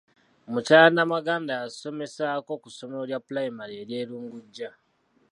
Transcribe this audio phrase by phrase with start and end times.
[0.51, 4.69] Mukyala Namaganda yasomesaako ku ssomero lya pulayimale erye Lungujja